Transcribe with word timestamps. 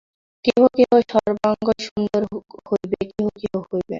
কেহ 0.45 0.59
কেহ 0.77 0.91
সর্বাঙ্গসুন্দর 1.11 2.21
হইবে, 2.69 2.99
কেহ 3.11 3.27
কেহ 3.39 3.53
হইবে 3.61 3.77
না। 3.77 3.89